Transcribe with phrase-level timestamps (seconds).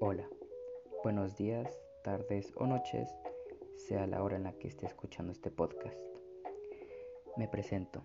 [0.00, 0.28] Hola,
[1.02, 3.08] buenos días, tardes o noches,
[3.74, 6.00] sea la hora en la que esté escuchando este podcast.
[7.36, 8.00] Me presento,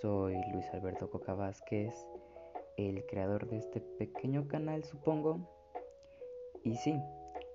[0.00, 1.94] soy Luis Alberto Coca Vázquez,
[2.78, 5.46] el creador de este pequeño canal supongo.
[6.64, 6.98] Y sí,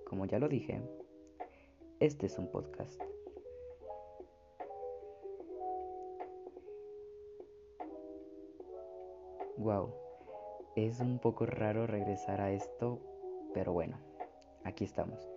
[0.06, 0.80] como ya lo dije,
[2.00, 3.02] este es un podcast.
[9.58, 9.96] Wow,
[10.76, 13.13] es un poco raro regresar a esto
[13.54, 13.98] pero bueno,
[14.64, 15.30] aquí estamos.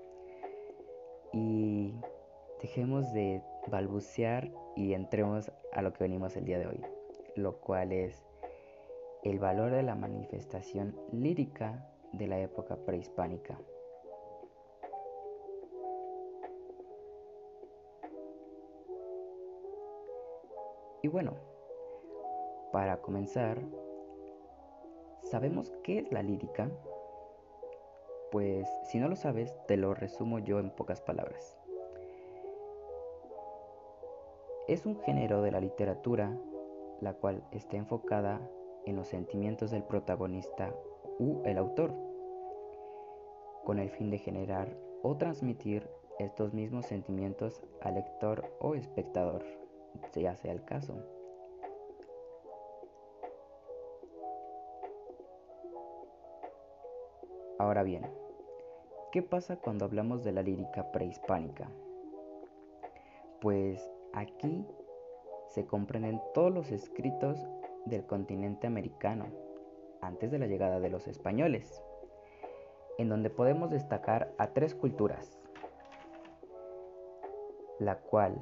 [1.32, 1.94] Y
[2.62, 6.80] dejemos de balbucear y entremos a lo que venimos el día de hoy,
[7.34, 8.24] lo cual es
[9.22, 13.58] el valor de la manifestación lírica de la época prehispánica.
[21.02, 21.34] Y bueno,
[22.72, 23.60] para comenzar,
[25.22, 26.70] ¿sabemos qué es la lírica?
[28.36, 31.56] Pues si no lo sabes, te lo resumo yo en pocas palabras.
[34.68, 36.38] Es un género de la literatura
[37.00, 38.46] la cual está enfocada
[38.84, 40.70] en los sentimientos del protagonista
[41.18, 41.94] u el autor,
[43.64, 49.46] con el fin de generar o transmitir estos mismos sentimientos al lector o espectador,
[50.14, 51.02] ya sea el caso.
[57.58, 58.06] Ahora bien,
[59.16, 61.70] ¿qué pasa cuando hablamos de la lírica prehispánica?
[63.40, 64.66] Pues aquí
[65.48, 67.38] se comprenden todos los escritos
[67.86, 69.24] del continente americano
[70.02, 71.82] antes de la llegada de los españoles,
[72.98, 75.40] en donde podemos destacar a tres culturas,
[77.78, 78.38] la cual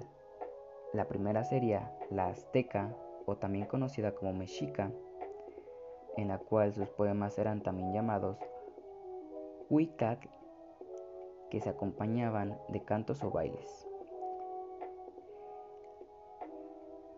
[0.92, 2.96] la primera sería la azteca
[3.26, 4.90] o también conocida como mexica,
[6.16, 8.40] en la cual sus poemas eran también llamados
[9.70, 10.18] Huicat
[11.54, 13.86] que se acompañaban de cantos o bailes.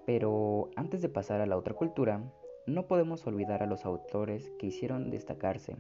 [0.04, 2.20] Pero antes de pasar a la otra cultura,
[2.66, 5.78] no podemos olvidar a los autores que hicieron destacarse,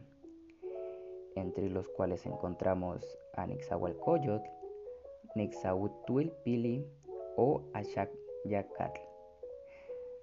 [1.34, 4.48] entre los cuales encontramos a Nexahualcoyotl,
[5.34, 6.86] Nexahutuilpili
[7.36, 7.62] o
[8.46, 9.00] Yacatl.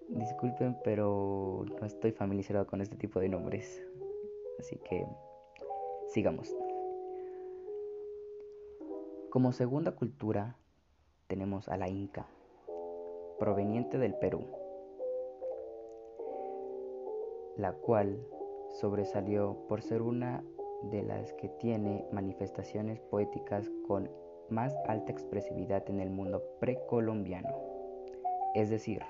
[0.10, 3.86] Disculpen, pero no estoy familiarizado con este tipo de nombres,
[4.58, 5.06] así que
[6.14, 6.56] Sigamos.
[9.34, 10.58] Como segunda cultura
[11.26, 12.28] tenemos a la Inca,
[13.40, 14.46] proveniente del Perú,
[17.58, 18.24] la cual
[18.80, 20.44] sobresalió por ser una
[20.92, 24.08] de las que tiene manifestaciones poéticas con
[24.52, 27.50] más alta expresividad en el mundo precolombiano.
[28.54, 29.02] Es decir,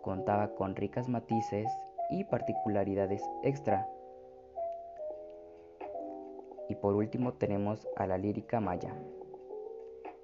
[0.00, 1.68] contaba con ricas matices
[2.08, 3.90] y particularidades extra
[6.80, 8.94] por último tenemos a la lírica maya,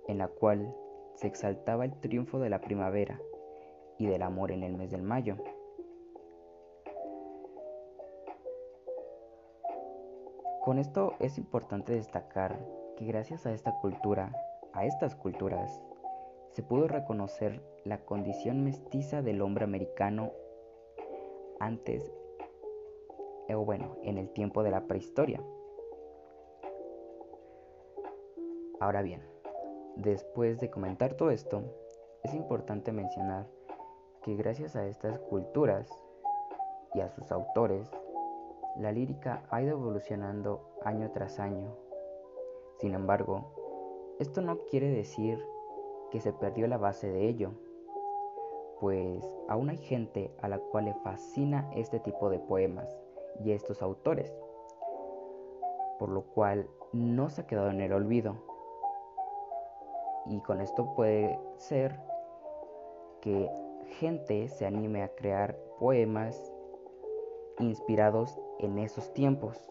[0.09, 0.75] en la cual
[1.15, 3.20] se exaltaba el triunfo de la primavera
[3.98, 5.37] y del amor en el mes del mayo.
[10.64, 12.59] Con esto es importante destacar
[12.97, 14.34] que gracias a esta cultura,
[14.72, 15.82] a estas culturas,
[16.53, 20.32] se pudo reconocer la condición mestiza del hombre americano
[21.60, 22.10] antes,
[23.48, 25.43] o bueno, en el tiempo de la prehistoria.
[28.84, 29.22] Ahora bien,
[29.96, 31.62] después de comentar todo esto,
[32.22, 33.46] es importante mencionar
[34.22, 35.88] que gracias a estas culturas
[36.92, 37.88] y a sus autores,
[38.76, 41.74] la lírica ha ido evolucionando año tras año.
[42.78, 43.54] Sin embargo,
[44.18, 45.42] esto no quiere decir
[46.10, 47.52] que se perdió la base de ello,
[48.80, 52.94] pues aún hay gente a la cual le fascina este tipo de poemas
[53.42, 54.30] y estos autores,
[55.98, 58.52] por lo cual no se ha quedado en el olvido
[60.26, 62.00] y con esto puede ser
[63.21, 63.50] que
[63.99, 66.53] gente se anime a crear poemas
[67.59, 69.71] inspirados en esos tiempos.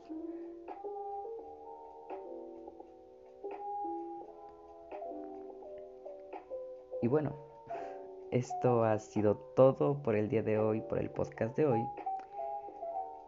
[7.02, 7.36] Y bueno,
[8.32, 11.86] esto ha sido todo por el día de hoy, por el podcast de hoy.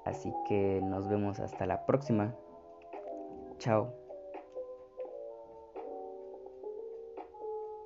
[0.05, 2.35] Así que nos vemos hasta la próxima.
[3.57, 4.04] Chao.